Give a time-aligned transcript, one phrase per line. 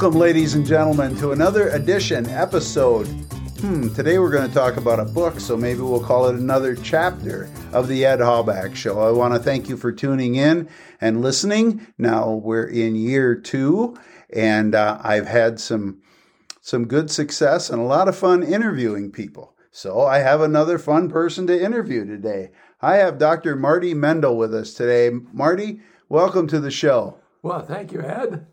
[0.00, 3.04] Welcome, ladies and gentlemen, to another edition, episode.
[3.60, 6.74] Hmm, today we're going to talk about a book, so maybe we'll call it another
[6.74, 8.98] chapter of the Ed Hallback Show.
[8.98, 10.70] I want to thank you for tuning in
[11.02, 11.86] and listening.
[11.98, 13.94] Now we're in year two,
[14.32, 16.00] and uh, I've had some
[16.62, 19.54] some good success and a lot of fun interviewing people.
[19.70, 22.52] So I have another fun person to interview today.
[22.80, 23.54] I have Dr.
[23.54, 25.10] Marty Meindl with us today.
[25.30, 27.18] Marty, welcome to the show.
[27.42, 28.46] Well, thank you, Ed.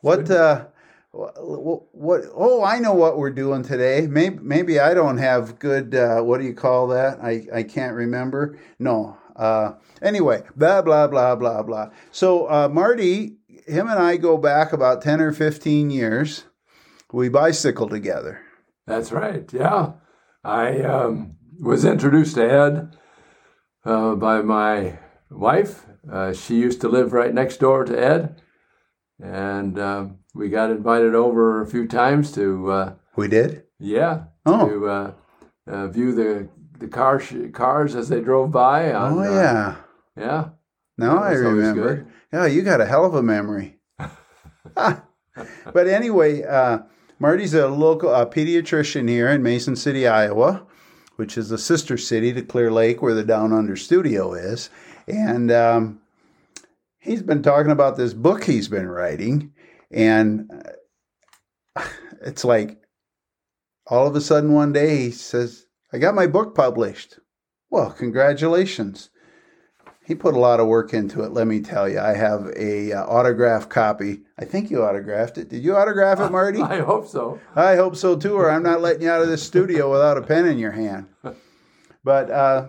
[0.00, 0.66] What uh,
[1.12, 2.22] what, what?
[2.34, 4.06] Oh, I know what we're doing today.
[4.06, 5.94] Maybe maybe I don't have good.
[5.94, 7.18] Uh, what do you call that?
[7.22, 8.58] I I can't remember.
[8.78, 9.16] No.
[9.34, 11.90] Uh, anyway, blah blah blah blah blah.
[12.10, 16.44] So uh, Marty, him and I go back about ten or fifteen years.
[17.12, 18.40] We bicycle together.
[18.86, 19.50] That's right.
[19.52, 19.92] Yeah,
[20.44, 22.96] I um, was introduced to Ed
[23.84, 24.98] uh, by my
[25.30, 25.86] wife.
[26.10, 28.40] Uh, she used to live right next door to Ed
[29.22, 32.70] and uh, we got invited over a few times to.
[32.70, 33.64] Uh, we did.
[33.78, 34.24] Yeah.
[34.44, 34.68] Oh.
[34.68, 35.12] To uh,
[35.66, 38.92] uh view the the car sh- cars as they drove by.
[38.92, 39.76] On, oh yeah.
[40.16, 40.48] yeah.
[40.98, 42.06] No, I remember.
[42.32, 43.78] Yeah, you got a hell of a memory.
[44.74, 46.78] but anyway, uh,
[47.18, 50.66] Marty's a local a pediatrician here in Mason City, Iowa,
[51.16, 54.70] which is a sister city to Clear Lake, where the Down Under studio is,
[55.06, 55.50] and.
[55.50, 56.00] Um,
[57.06, 59.52] he's been talking about this book he's been writing,
[59.90, 60.50] and
[61.76, 61.82] uh,
[62.22, 62.78] it's like
[63.86, 67.18] all of a sudden one day he says, I got my book published.
[67.70, 69.10] Well, congratulations.
[70.04, 71.98] He put a lot of work into it, let me tell you.
[71.98, 74.20] I have a uh, autograph copy.
[74.38, 75.48] I think you autographed it.
[75.48, 76.62] Did you autograph it, Marty?
[76.62, 77.40] I hope so.
[77.56, 80.22] I hope so too, or I'm not letting you out of this studio without a
[80.22, 81.06] pen in your hand.
[82.04, 82.66] But uh,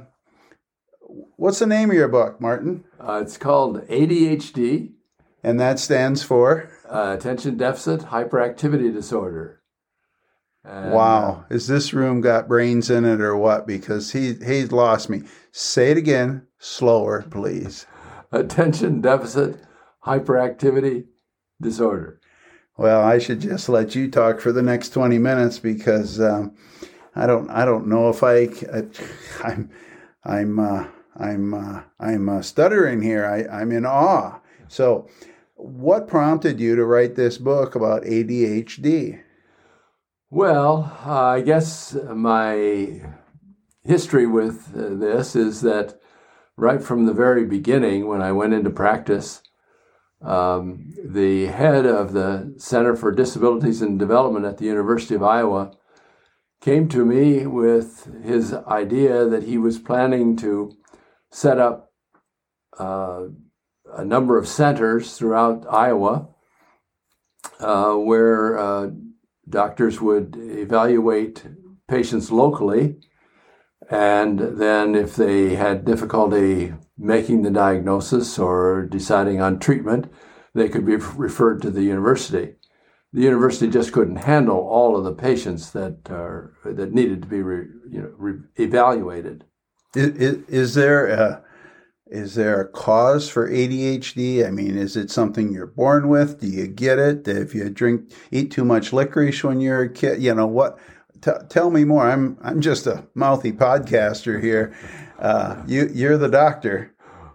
[1.08, 2.84] what's the name of your book, Martin?
[3.00, 4.92] Uh, it's called ADHD.
[5.44, 6.70] And that stands for?
[6.90, 9.62] Uh, attention Deficit Hyperactivity Disorder.
[10.64, 11.46] And, wow.
[11.50, 13.66] Uh, Is this room got brains in it or what?
[13.66, 15.24] Because he, he's lost me.
[15.52, 17.86] Say it again, slower, please.
[18.32, 19.62] Attention Deficit
[20.06, 21.06] Hyperactivity
[21.62, 22.20] Disorder.
[22.78, 26.56] Well, I should just let you talk for the next 20 minutes because um,
[27.16, 28.84] I don't I don't know if I, I
[29.44, 29.70] I'm
[30.24, 30.88] I'm uh,
[31.20, 33.26] I'm uh, I'm uh, stuttering here.
[33.26, 34.40] I, I'm in awe.
[34.68, 35.08] So,
[35.56, 39.22] what prompted you to write this book about ADHD?
[40.30, 43.02] Well, uh, I guess my
[43.84, 46.00] history with uh, this is that
[46.56, 49.42] right from the very beginning, when I went into practice,
[50.22, 55.72] um, the head of the Center for Disabilities and Development at the University of Iowa
[56.60, 60.76] came to me with his idea that he was planning to
[61.32, 61.92] set up
[62.80, 63.26] uh,
[63.96, 66.30] a number of centers throughout Iowa
[67.60, 68.90] uh, where uh,
[69.50, 71.44] doctors would evaluate
[71.88, 72.98] patients locally.
[73.90, 80.12] And then, if they had difficulty making the diagnosis or deciding on treatment,
[80.54, 82.56] they could be referred to the university.
[83.14, 87.42] The university just couldn't handle all of the patients that are that needed to be
[87.42, 89.46] re, you know re, evaluated.
[89.96, 91.44] Is, is there a,
[92.08, 94.46] is there a cause for ADHD?
[94.46, 96.40] I mean, is it something you're born with?
[96.40, 97.28] Do you get it?
[97.28, 100.78] If you drink, eat too much licorice when you're a kid, you know what?
[101.22, 102.08] T- tell me more.
[102.10, 104.76] I'm I'm just a mouthy podcaster here.
[105.20, 106.94] Uh, you you're the doctor.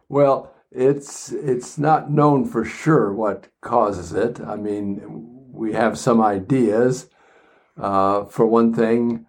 [0.09, 4.41] Well, it's it's not known for sure what causes it.
[4.41, 5.03] I mean,
[5.53, 7.09] we have some ideas.
[7.77, 9.27] Uh, for one thing,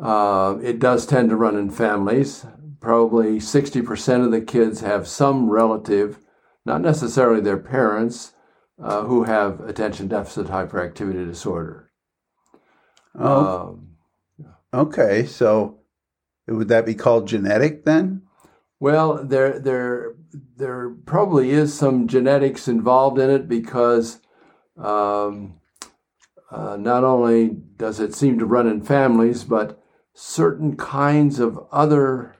[0.00, 2.46] uh, it does tend to run in families.
[2.80, 6.18] Probably 60% of the kids have some relative,
[6.64, 8.32] not necessarily their parents,
[8.82, 11.90] uh, who have attention deficit hyperactivity disorder.
[13.18, 13.70] Oh.
[13.70, 13.96] Um,
[14.74, 15.24] okay.
[15.24, 15.80] So
[16.46, 18.22] would that be called genetic then?
[18.78, 20.14] Well, there, there,
[20.56, 24.20] there probably is some genetics involved in it because
[24.76, 25.58] um,
[26.50, 29.82] uh, not only does it seem to run in families, but
[30.18, 32.36] certain kinds of other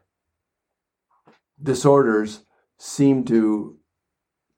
[1.62, 2.40] disorders
[2.78, 3.76] seem to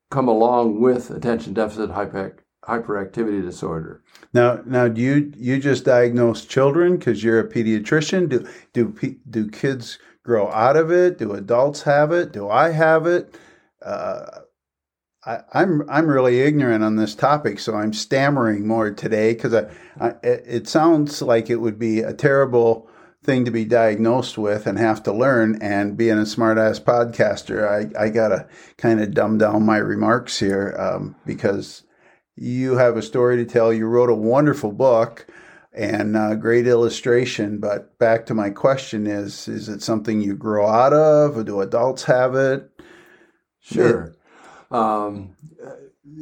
[0.09, 4.05] come along with attention deficit hyperactivity disorder.
[4.33, 8.29] Now, now, do you you just diagnose children because you're a pediatrician?
[8.29, 8.95] Do do
[9.29, 11.19] do kids grow out of it?
[11.19, 12.31] Do adults have it?
[12.33, 13.35] Do I have it?
[13.83, 14.27] Uh,
[15.53, 19.67] I'm I'm really ignorant on this topic, so I'm stammering more today because I,
[20.01, 22.89] I, it sounds like it would be a terrible
[23.25, 25.59] thing to be diagnosed with and have to learn.
[25.61, 30.39] And being a smartass podcaster, I, I got to kind of dumb down my remarks
[30.39, 31.85] here um, because,
[32.41, 33.73] you have a story to tell.
[33.73, 35.27] You wrote a wonderful book
[35.73, 37.59] and uh, great illustration.
[37.59, 41.61] But back to my question is is it something you grow out of, or do
[41.61, 42.71] adults have it?
[43.61, 44.15] Sure.
[44.71, 45.35] It, um,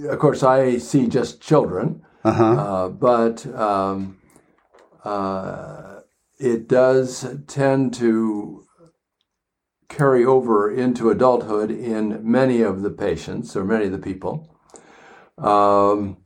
[0.09, 2.45] of course, I see just children, uh-huh.
[2.45, 4.19] uh, but um,
[5.05, 5.96] uh,
[6.38, 8.65] it does tend to
[9.88, 14.59] carry over into adulthood in many of the patients or many of the people.
[15.38, 16.19] Um,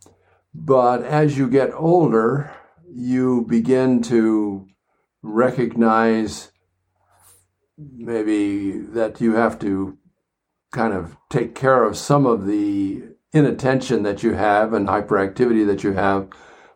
[0.55, 2.55] but as you get older,
[2.89, 4.67] you begin to
[5.23, 6.51] recognize
[7.79, 9.99] maybe that you have to
[10.73, 13.03] kind of take care of some of the
[13.33, 16.29] inattention that you have and hyperactivity that you have.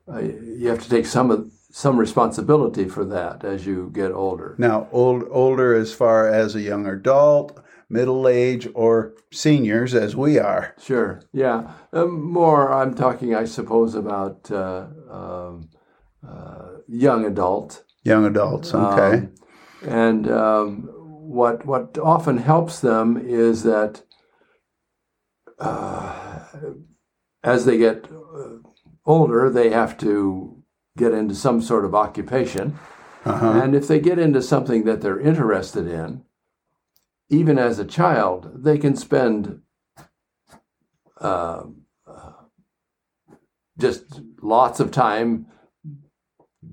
[0.07, 4.55] Uh, you have to take some of some responsibility for that as you get older.
[4.59, 10.39] Now, old older as far as a young adult, middle age, or seniors as we
[10.39, 10.77] are.
[10.81, 11.21] Sure.
[11.33, 11.73] Yeah.
[11.93, 12.73] Um, more.
[12.73, 15.69] I'm talking, I suppose, about uh, um,
[16.25, 17.83] uh, young adult.
[18.05, 18.73] Young adults.
[18.73, 19.27] Okay.
[19.27, 19.35] Um,
[19.83, 24.01] and um, what what often helps them is that
[25.59, 26.39] uh,
[27.43, 28.59] as they get uh,
[29.05, 30.64] older, they have to
[30.97, 32.79] get into some sort of occupation.
[33.25, 33.61] Uh-huh.
[33.63, 36.25] And if they get into something that they're interested in,
[37.31, 39.61] even as a child, they can spend
[41.21, 41.65] uh,
[43.79, 45.47] just lots of time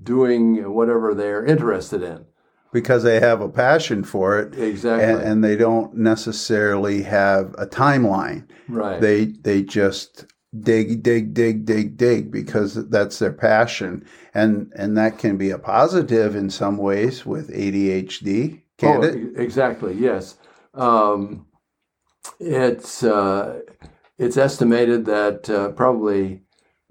[0.02, 2.26] doing whatever they're interested in.
[2.72, 7.66] Because they have a passion for it, exactly, and, and they don't necessarily have a
[7.66, 8.48] timeline.
[8.66, 8.98] Right.
[8.98, 10.24] They they just
[10.58, 14.06] dig dig dig dig dig because that's their passion.
[14.34, 19.40] And and that can be a positive in some ways with ADHD can oh, it?
[19.40, 20.36] exactly yes.
[20.74, 21.46] Um,
[22.40, 23.60] it's uh,
[24.18, 26.42] it's estimated that uh, probably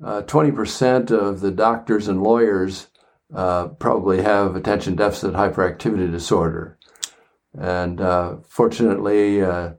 [0.03, 2.87] uh, 20% of the doctors and lawyers
[3.33, 6.77] uh, probably have attention deficit hyperactivity disorder.
[7.57, 9.73] And uh, fortunately uh,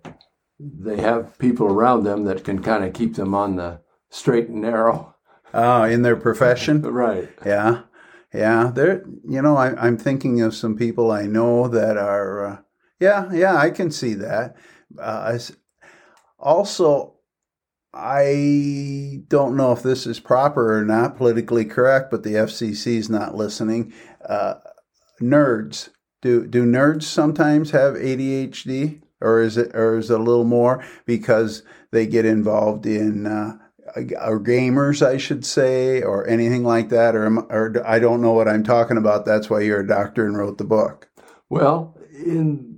[0.58, 4.62] they have people around them that can kind of keep them on the straight and
[4.62, 5.14] narrow.
[5.54, 6.82] Oh, in their profession?
[6.82, 7.28] right.
[7.44, 7.82] Yeah.
[8.32, 8.70] Yeah.
[8.74, 12.58] There, you know, I, am thinking of some people I know that are, uh,
[13.00, 14.56] yeah, yeah, I can see that.
[14.98, 15.38] Uh,
[16.38, 17.16] also,
[17.92, 23.10] I don't know if this is proper or not, politically correct, but the FCC is
[23.10, 23.92] not listening.
[24.24, 24.54] Uh,
[25.20, 25.90] nerds.
[26.22, 29.02] Do, do nerds sometimes have ADHD?
[29.22, 33.56] Or is it or is it a little more because they get involved in uh,
[33.96, 38.48] or gamers, I should say, or anything like that, or or I don't know what
[38.48, 39.24] I'm talking about.
[39.24, 41.08] That's why you're a doctor and wrote the book.
[41.50, 42.72] Well, in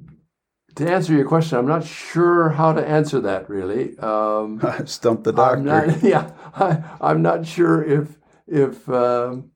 [0.76, 3.96] to answer your question, I'm not sure how to answer that really.
[3.98, 5.58] Um, Stump the doctor.
[5.58, 9.50] I'm not, yeah, I, am not sure if if um,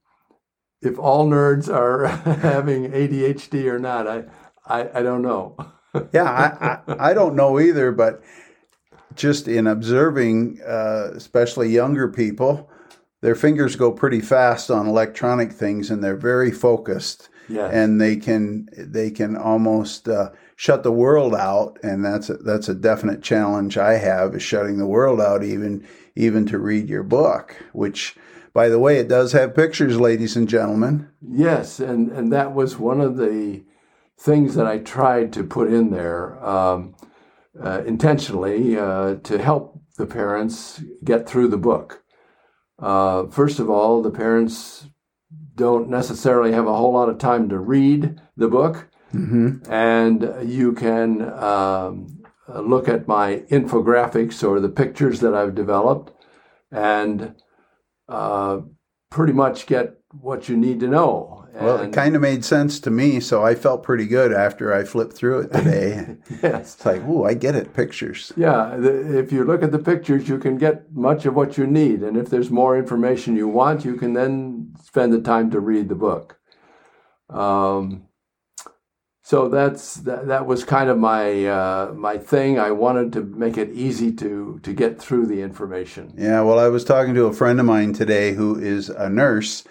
[0.81, 2.07] if all nerds are
[2.41, 4.07] having ADHD or not.
[4.07, 4.25] I
[4.65, 5.57] I, I don't know.
[6.13, 8.23] Yeah, I, I, I don't know either, but
[9.15, 12.71] just in observing, uh, especially younger people,
[13.21, 17.29] their fingers go pretty fast on electronic things, and they're very focused.
[17.51, 17.73] Yes.
[17.73, 22.69] and they can they can almost uh, shut the world out, and that's a, that's
[22.69, 27.03] a definite challenge I have is shutting the world out, even even to read your
[27.03, 28.17] book, which.
[28.55, 31.09] By the way, it does have pictures, ladies and gentlemen.
[31.23, 33.63] Yes, and, and that was one of the
[34.19, 36.45] things that I tried to put in there.
[36.45, 36.95] Um,
[37.63, 42.05] uh, intentionally uh, to help the parents get through the book.
[42.79, 44.87] Uh, first of all, the parents
[45.57, 49.71] don't necessarily have a whole lot of time to read the book, mm-hmm.
[49.71, 56.13] and you can um, look at my infographics or the pictures that I've developed
[56.71, 57.35] and
[58.09, 58.61] uh,
[59.11, 61.48] pretty much get what you need to know.
[61.61, 64.85] Well, it kind of made sense to me, so I felt pretty good after I
[64.85, 66.17] flipped through it today.
[66.43, 66.75] yes.
[66.79, 68.33] It's like, ooh, I get it, pictures.
[68.37, 71.67] Yeah, the, if you look at the pictures, you can get much of what you
[71.67, 72.03] need.
[72.03, 75.89] And if there's more information you want, you can then spend the time to read
[75.89, 76.39] the book.
[77.29, 78.09] Um,
[79.29, 82.59] so that's that, that was kind of my uh, my thing.
[82.59, 86.15] I wanted to make it easy to to get through the information.
[86.17, 89.65] Yeah, well, I was talking to a friend of mine today who is a nurse,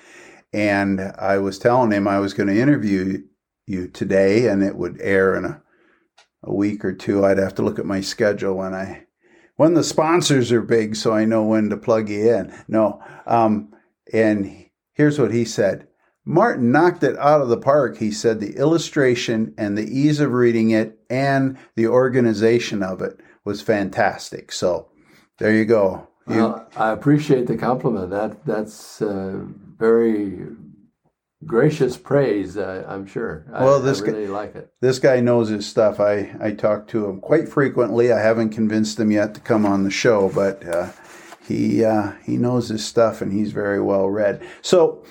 [0.54, 3.24] and I was telling him I was going to interview
[3.66, 5.62] you today, and it would air in a,
[6.44, 7.25] a week or two.
[7.25, 9.04] I'd have to look at my schedule when I
[9.56, 12.54] when the sponsors are big, so I know when to plug you in.
[12.68, 13.74] No, um,
[14.13, 15.88] and here's what he said.
[16.25, 17.98] Martin knocked it out of the park.
[17.98, 23.18] He said the illustration and the ease of reading it and the organization of it
[23.46, 24.51] was fantastic.
[24.51, 24.89] So
[25.39, 26.10] there you go.
[26.27, 28.10] Well, I appreciate the compliment.
[28.10, 29.46] That that's uh,
[29.77, 30.48] very
[31.46, 32.57] gracious praise.
[32.57, 33.46] Uh, I'm sure.
[33.50, 34.72] Well, I, this I guy- like it.
[34.81, 36.00] This guy knows his stuff.
[36.00, 38.12] I, I talk to him quite frequently.
[38.12, 40.91] I haven't convinced him yet to come on the show, but uh,
[41.48, 44.41] he uh, he knows his stuff and he's very well read.
[44.62, 45.03] So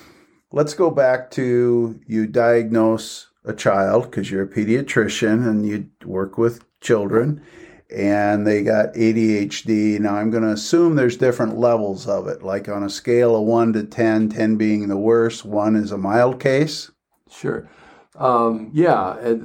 [0.51, 6.37] let's go back to you diagnose a child because you're a pediatrician and you work
[6.37, 7.41] with children
[7.89, 9.99] and they got ADHD.
[9.99, 13.43] Now I'm going to assume there's different levels of it, like on a scale of
[13.43, 16.91] 1 to 10, 10 being the worst, 1 is a mild case.
[17.29, 17.69] Sure.
[18.15, 19.41] Um, yeah, it,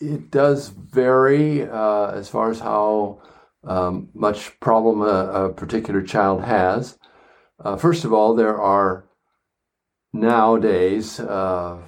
[0.00, 3.22] it does vary uh, as far as how
[3.62, 6.98] um, much problem a, a particular child has.
[7.62, 9.06] Uh, first of all, there are
[10.12, 11.78] nowadays uh,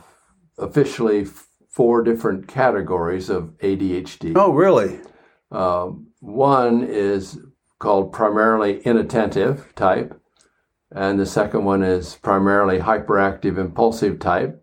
[0.58, 1.26] officially
[1.68, 4.32] four different categories of ADHD.
[4.37, 5.00] Oh, really?
[5.50, 7.38] Um, one is
[7.78, 10.20] called primarily inattentive type,
[10.90, 14.62] and the second one is primarily hyperactive impulsive type.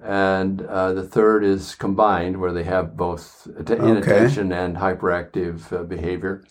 [0.00, 3.88] And uh, the third is combined, where they have both att- Okay.
[3.90, 6.44] inattention and hyperactive uh, behavior.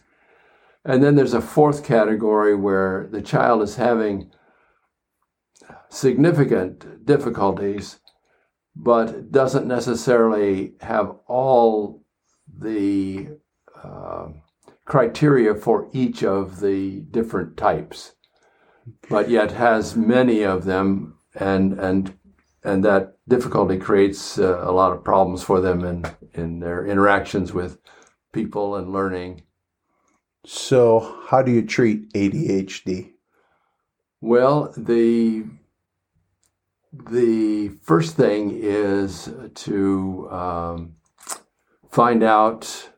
[0.83, 4.31] And then there's a fourth category where the child is having
[5.89, 7.99] significant difficulties,
[8.75, 12.03] but doesn't necessarily have all
[12.59, 13.29] the
[13.83, 14.27] uh,
[14.85, 18.13] criteria for each of the different types,
[19.09, 22.17] but yet has many of them, and and
[22.63, 27.53] and that difficulty creates uh, a lot of problems for them in in their interactions
[27.53, 27.79] with
[28.31, 29.43] people and learning.
[30.45, 33.11] So, how do you treat ADHD?
[34.21, 35.45] Well, the
[37.11, 40.96] the first thing is to um,
[41.97, 42.91] find out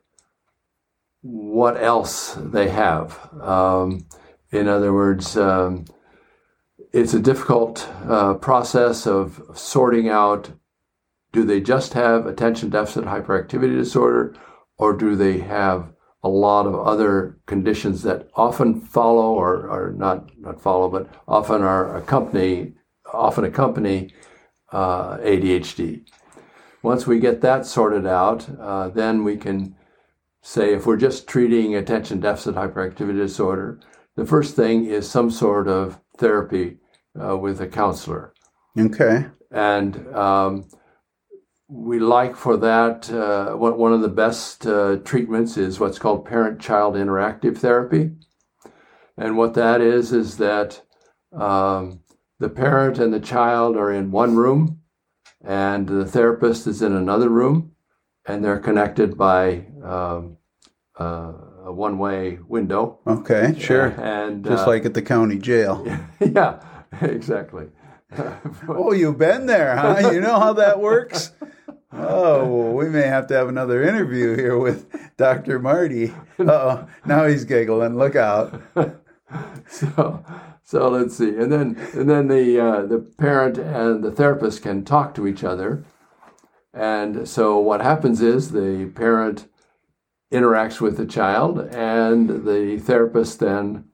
[1.22, 3.18] what else they have.
[3.40, 4.06] Um,
[4.52, 5.86] in other words, um,
[6.92, 10.50] it's a difficult uh, process of sorting out
[11.32, 14.36] do they just have attention deficit hyperactivity disorder
[14.76, 20.28] or do they have a lot of other conditions that often follow or, or not
[20.38, 22.74] not follow but often are accompany
[23.14, 24.12] often accompany
[24.72, 26.04] uh, ADHD.
[26.82, 29.74] Once we get that sorted out, uh, then we can
[30.42, 33.78] say if we're just treating attention deficit hyperactivity disorder,
[34.16, 36.78] the first thing is some sort of therapy
[37.22, 38.32] uh, with a counselor.
[38.78, 39.26] Okay.
[39.50, 40.68] And um,
[41.68, 46.60] we like for that, uh, one of the best uh, treatments is what's called parent
[46.60, 48.12] child interactive therapy.
[49.16, 50.82] And what that is, is that
[51.32, 52.00] um,
[52.38, 54.79] the parent and the child are in one room,
[55.44, 57.72] and the therapist is in another room,
[58.26, 60.36] and they're connected by um,
[60.98, 61.32] uh,
[61.64, 63.00] a one way window.
[63.06, 63.56] Okay.
[63.58, 63.88] Sure.
[63.98, 65.84] And Just uh, like at the county jail.
[66.20, 66.62] yeah,
[67.00, 67.68] exactly.
[68.68, 70.10] Oh, you've been there, huh?
[70.10, 71.30] You know how that works?
[71.92, 75.60] Oh, well, we may have to have another interview here with Dr.
[75.60, 76.12] Marty.
[76.40, 77.96] oh, now he's giggling.
[77.96, 78.60] Look out.
[79.68, 80.24] so
[80.70, 81.30] so let's see.
[81.30, 85.42] And then and then the uh, the parent and the therapist can talk to each
[85.42, 85.84] other.
[86.72, 89.48] And so what happens is the parent
[90.32, 93.86] interacts with the child and the therapist then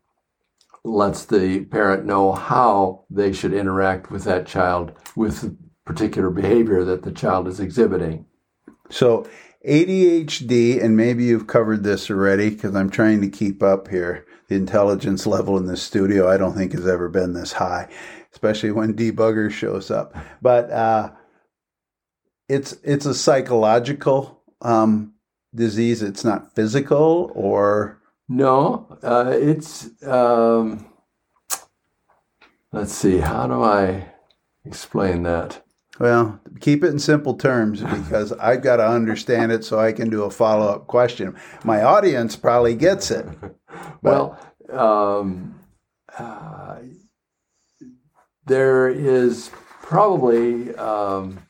[0.85, 5.57] lets the parent know how they should interact with that child with
[5.87, 8.27] particular behavior that the child is exhibiting.
[8.91, 9.27] So,
[9.67, 14.25] ADHD, and maybe you've covered this already because I'm trying to keep up here.
[14.49, 17.89] The intelligence level in this studio, I don't think has ever been this high,
[18.33, 20.17] especially when debugger shows up.
[20.41, 21.11] But uh,
[22.49, 25.15] it's it's a psychological um,
[25.53, 26.01] disease.
[26.01, 29.91] It's not physical, or No, uh, it's.
[30.05, 30.87] Um,
[32.71, 33.19] let's see.
[33.19, 34.13] How do I
[34.65, 35.66] explain that?
[35.99, 40.11] Well, keep it in simple terms because I've got to understand it so I can
[40.11, 41.37] do a follow up question.
[41.65, 43.27] My audience probably gets it.
[44.01, 44.39] Well,
[44.73, 45.59] um,
[46.17, 46.79] uh,
[48.47, 49.51] there is
[49.83, 51.41] probably um,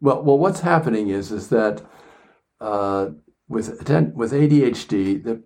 [0.00, 0.22] well.
[0.22, 1.82] Well, what's happening is is that
[2.60, 3.10] uh,
[3.48, 3.68] with
[4.14, 5.42] with ADHD, the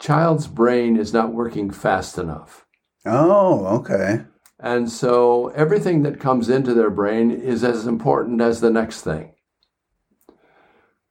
[0.00, 2.66] child's brain is not working fast enough.
[3.04, 4.24] Oh, okay.
[4.60, 9.34] And so everything that comes into their brain is as important as the next thing.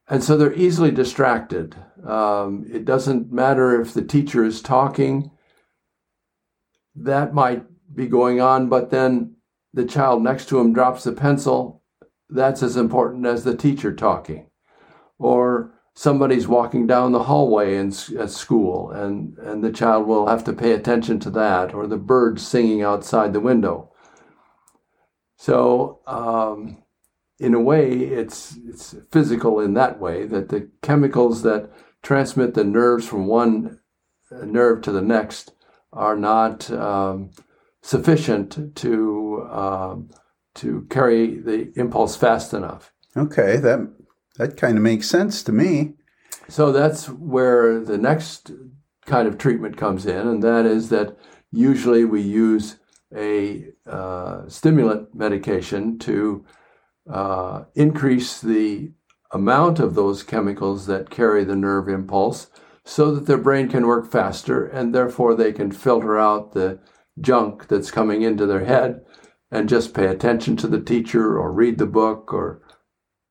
[0.09, 1.75] And so they're easily distracted.
[2.05, 5.31] Um, it doesn't matter if the teacher is talking,
[6.95, 9.35] that might be going on, but then
[9.73, 11.83] the child next to him drops the pencil.
[12.29, 14.49] That's as important as the teacher talking.
[15.19, 20.43] Or somebody's walking down the hallway in, at school, and, and the child will have
[20.43, 23.91] to pay attention to that, or the birds singing outside the window.
[25.37, 26.83] So, um,
[27.39, 31.71] in a way, it's, it's physical in that way that the chemicals that
[32.03, 33.79] transmit the nerves from one
[34.31, 35.53] nerve to the next
[35.91, 37.31] are not um,
[37.81, 40.09] sufficient to um,
[40.53, 42.91] to carry the impulse fast enough.
[43.15, 43.87] Okay, that
[44.37, 45.93] that kind of makes sense to me.
[46.47, 48.51] So that's where the next
[49.05, 51.17] kind of treatment comes in, and that is that
[51.51, 52.77] usually we use
[53.15, 56.45] a uh, stimulant medication to
[57.09, 58.91] uh, increase the
[59.31, 62.49] amount of those chemicals that carry the nerve impulse
[62.83, 66.79] so that their brain can work faster and therefore they can filter out the
[67.19, 69.01] junk that's coming into their head
[69.51, 72.61] and just pay attention to the teacher or read the book or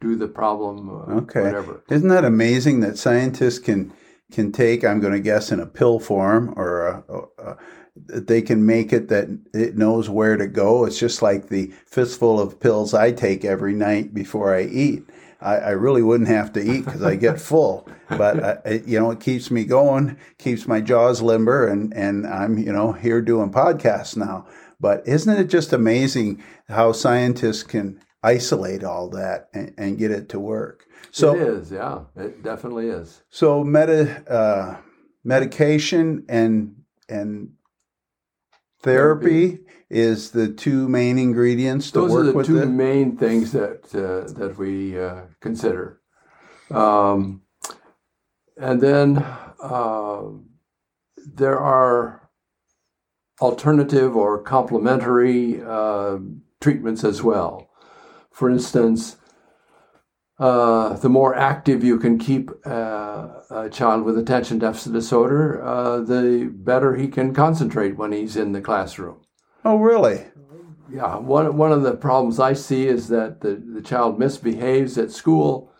[0.00, 3.92] do the problem uh, okay whatever isn't that amazing that scientists can
[4.32, 7.56] can take i'm going to guess in a pill form or a, a,
[7.96, 12.40] they can make it that it knows where to go it's just like the fistful
[12.40, 15.02] of pills i take every night before i eat
[15.40, 17.88] I, I really wouldn't have to eat because I get full.
[18.08, 22.58] But I, you know, it keeps me going, keeps my jaws limber, and and I'm
[22.58, 24.46] you know here doing podcasts now.
[24.78, 30.28] But isn't it just amazing how scientists can isolate all that and, and get it
[30.30, 30.84] to work?
[31.10, 33.22] So it is, yeah, it definitely is.
[33.30, 34.76] So meta uh,
[35.24, 37.52] medication and and
[38.82, 42.66] therapy, therapy is the two main ingredients to Those work are the two it?
[42.66, 46.00] main things that uh, that we uh, consider.
[46.70, 47.42] Um,
[48.56, 49.18] and then
[49.62, 50.22] uh,
[51.16, 52.28] there are
[53.40, 56.18] alternative or complementary uh,
[56.60, 57.68] treatments as well.
[58.36, 59.16] For instance,
[60.38, 66.00] uh, the more active you can keep uh, a child with attention deficit disorder, uh,
[66.00, 69.22] the better he can concentrate when he's in the classroom.
[69.64, 70.26] Oh, really?
[70.92, 71.16] Yeah.
[71.16, 75.72] One, one of the problems I see is that the, the child misbehaves at school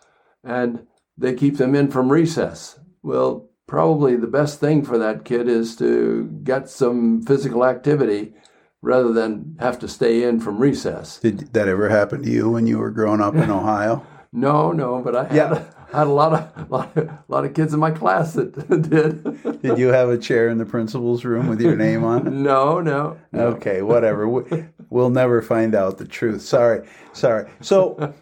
[0.43, 2.79] and they keep them in from recess.
[3.03, 8.33] Well, probably the best thing for that kid is to get some physical activity
[8.81, 11.19] rather than have to stay in from recess.
[11.19, 14.05] Did that ever happen to you when you were growing up in Ohio?
[14.33, 15.63] no, no, but I had, yeah.
[15.93, 18.53] I had a lot of, lot of, lot of kids in my class that
[18.89, 19.61] did.
[19.61, 22.31] did you have a chair in the principal's room with your name on it?
[22.31, 23.17] No, no.
[23.31, 23.47] no.
[23.47, 24.27] Okay, whatever.
[24.89, 26.41] we'll never find out the truth.
[26.41, 27.49] Sorry, sorry.
[27.61, 28.13] So,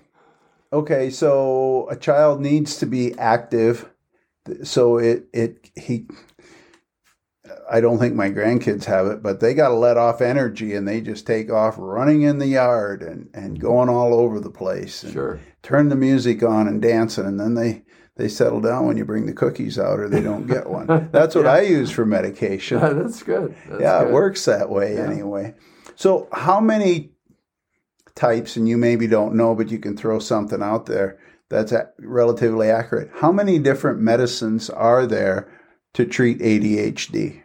[0.71, 3.89] okay, so a child needs to be active.
[4.63, 6.05] So it it he.
[7.69, 10.87] I don't think my grandkids have it, but they got to let off energy and
[10.87, 13.65] they just take off running in the yard and, and mm-hmm.
[13.65, 15.03] going all over the place.
[15.03, 15.39] And sure.
[15.63, 17.83] Turn the music on and dancing, and then they
[18.17, 21.09] they settle down when you bring the cookies out or they don't get one.
[21.11, 21.53] That's what yeah.
[21.53, 22.79] I use for medication.
[22.79, 23.55] Yeah, that's good.
[23.67, 24.09] That's yeah, good.
[24.09, 25.09] it works that way yeah.
[25.09, 25.55] anyway.
[25.95, 27.11] So, how many
[28.15, 32.69] types, and you maybe don't know, but you can throw something out there that's relatively
[32.69, 33.11] accurate.
[33.13, 35.47] How many different medicines are there
[35.95, 37.41] to treat ADHD?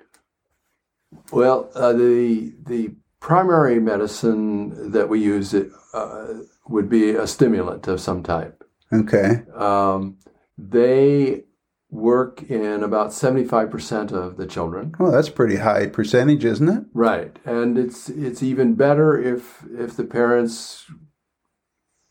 [1.32, 6.34] Well, uh, the the primary medicine that we use uh,
[6.68, 8.64] would be a stimulant of some type.
[8.92, 9.42] Okay.
[9.54, 10.18] Um,
[10.56, 11.44] they
[11.90, 14.94] work in about 75% of the children.
[14.98, 16.84] Well, that's pretty high percentage, isn't it?
[16.92, 17.36] Right.
[17.44, 20.86] And it's it's even better if if the parents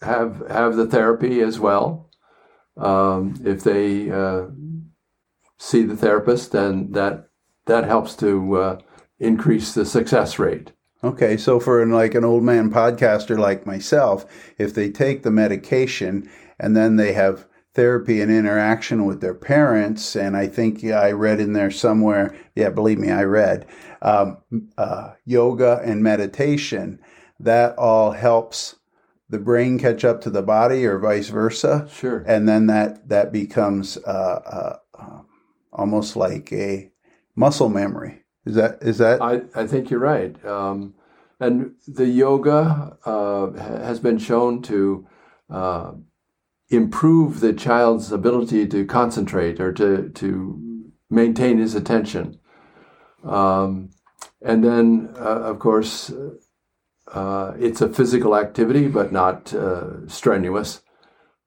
[0.02, 2.10] have have the therapy as well.
[2.78, 4.48] Um, if they uh,
[5.60, 7.30] see the therapist, and that
[7.66, 8.80] that helps to uh,
[9.20, 10.72] increase the success rate.
[11.04, 14.26] Okay, so for an, like an old man podcaster like myself,
[14.58, 20.16] if they take the medication and then they have therapy and interaction with their parents.
[20.16, 23.66] And I think yeah, I read in there somewhere, yeah, believe me, I read
[24.02, 24.38] um,
[24.78, 27.00] uh, yoga and meditation.
[27.40, 28.76] That all helps
[29.30, 31.88] the brain catch up to the body, or vice versa.
[31.90, 32.26] Sure.
[32.28, 34.89] And then that that becomes uh, uh,
[35.80, 36.92] almost like a
[37.36, 38.24] muscle memory.
[38.46, 39.22] Is that is that?
[39.22, 40.34] I, I think you're right.
[40.46, 40.94] Um,
[41.40, 45.08] and the yoga uh, has been shown to
[45.50, 45.92] uh,
[46.70, 52.40] improve the child's ability to concentrate or to, to maintain his attention.
[53.24, 53.92] Um,
[54.42, 56.12] and then, uh, of course,
[57.14, 60.82] uh, it's a physical activity, but not uh, strenuous.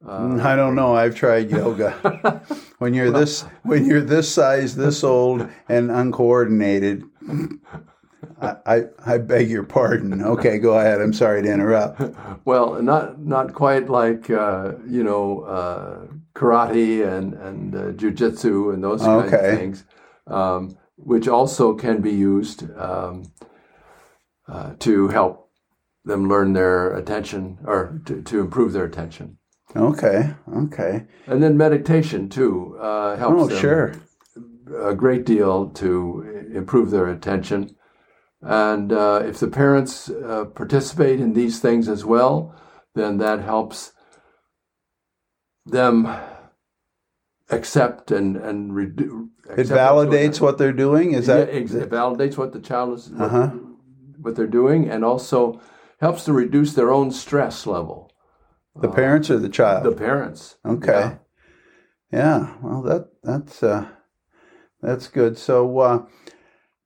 [0.06, 0.94] Uh, I don't know.
[0.94, 1.90] I've tried yoga.
[2.78, 7.04] when you're this when you're this size, this old, and uncoordinated,
[8.40, 10.22] I, I, I beg your pardon.
[10.22, 11.00] Okay, go ahead.
[11.00, 12.02] I'm sorry to interrupt.
[12.44, 18.82] well, not not quite like uh, you know uh, karate and and uh, jujitsu and
[18.82, 19.48] those kinds Okay.
[19.52, 19.84] of things,
[20.26, 23.22] um, which also can be used um,
[24.48, 25.50] uh, to help
[26.04, 29.38] them learn their attention or to, to improve their attention.
[29.74, 31.06] Okay, okay.
[31.26, 33.94] And then meditation too uh, helps Oh, them sure.
[34.80, 37.74] a great deal to improve their attention.
[38.42, 42.54] And uh, if the parents uh, participate in these things as well,
[42.94, 43.92] then that helps
[45.64, 46.08] them
[47.50, 51.12] accept and and redu- It validates what they're doing.
[51.12, 53.50] Is that yeah, ex- it validates what the child is Uh-huh.
[54.20, 55.60] what they're doing, and also
[56.00, 58.11] helps to reduce their own stress level.
[58.74, 59.84] The parents or the child?
[59.84, 60.56] The parents.
[60.64, 60.92] Okay.
[60.92, 61.14] Yeah.
[62.12, 62.54] Yeah.
[62.62, 63.88] Well, that that's uh,
[64.80, 65.38] that's good.
[65.38, 66.06] So uh,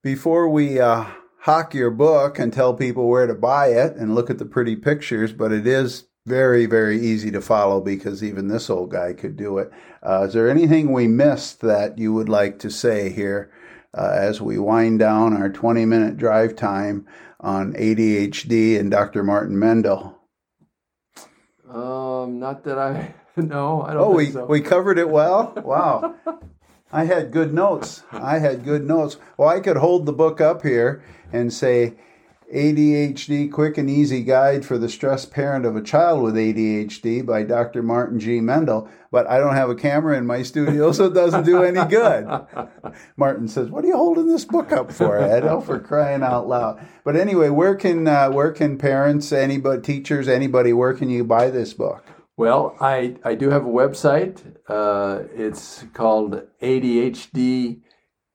[0.02, 1.06] before we uh,
[1.40, 4.76] hawk your book and tell people where to buy it and look at the pretty
[4.76, 9.36] pictures, but it is very very easy to follow because even this old guy could
[9.36, 9.70] do it.
[10.02, 13.52] Uh, is there anything we missed that you would like to say here
[13.96, 17.06] uh, as we wind down our 20 minute drive time
[17.38, 19.22] on ADHD and Dr.
[19.22, 20.15] Martin Meindl?
[21.70, 24.02] Um, not that I no, I don't.
[24.02, 24.44] Oh, think we, so.
[24.46, 25.52] we covered it well?
[25.64, 26.14] Wow.
[26.92, 28.04] I had good notes.
[28.12, 29.16] I had good notes.
[29.36, 31.02] Well, I could hold the book up here
[31.32, 31.94] and say
[32.54, 37.42] ADHD Quick and Easy Guide for the Stressed Parent of a Child with ADHD by
[37.42, 37.82] Dr.
[37.82, 38.38] Martin G.
[38.38, 41.84] Meindl, but I don't have a camera in my studio, so it doesn't do any
[41.88, 42.26] good.
[43.16, 45.44] Martin says, "What are you holding this book up for, Ed?
[45.44, 50.28] Oh, for crying out loud!" But anyway, where can uh, where can parents, anybody, teachers,
[50.28, 52.04] anybody, where can you buy this book?
[52.36, 54.56] Well, I, I do have a website.
[54.68, 56.42] Uh, it's called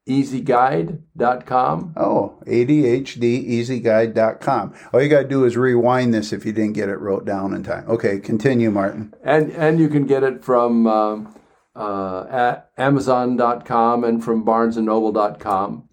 [0.07, 1.93] ADHDEasyGuide.com.
[1.95, 4.73] Oh, ADHD ADHDEasyGuide.com.
[4.93, 7.53] All you got to do is rewind this if you didn't get it wrote down
[7.53, 7.87] in time.
[7.87, 9.13] Okay, continue, Martin.
[9.23, 11.39] And, and you can get it from um,
[11.75, 15.87] uh, at Amazon.com and from BarnesandNoble.com.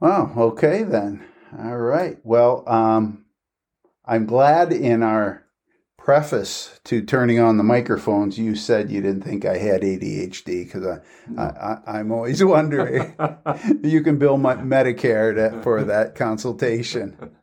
[0.00, 1.24] Wow, okay then.
[1.58, 2.18] All right.
[2.24, 3.24] Well, um,
[4.04, 5.44] I'm glad in our
[6.04, 10.98] preface to turning on the microphones, you said you didn't think I had ADHD because
[11.38, 13.14] I, I'm always wondering.
[13.84, 17.36] you can bill my Medicare to, for that consultation.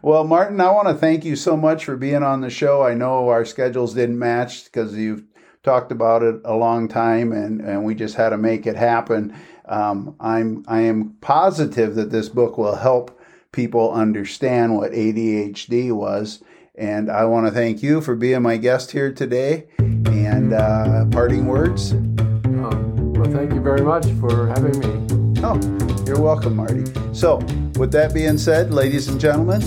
[0.00, 2.82] Well, Martin, I want to thank you so much for being on the show.
[2.82, 5.24] I know our schedules didn't match because you've
[5.62, 9.36] talked about it a long time, and, and we just had to make it happen.
[9.66, 13.20] Um, I'm I am positive that this book will help
[13.52, 16.42] people understand what ADHD was,
[16.78, 19.66] and I want to thank you for being my guest here today.
[19.78, 21.92] And uh, parting words.
[21.92, 25.40] Um, well, thank you very much for having me.
[25.42, 25.58] Oh,
[26.06, 26.84] you're welcome, Marty.
[27.12, 27.36] So,
[27.76, 29.62] with that being said, ladies and gentlemen,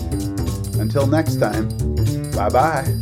[0.79, 1.69] until next time,
[2.31, 3.00] bye bye.